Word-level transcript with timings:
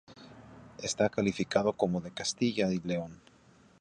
Está 0.89 1.09
calificado 1.11 1.73
como 1.73 2.01
de 2.01 2.09
Castilla 2.09 2.73
y 2.73 2.79
León. 2.79 3.21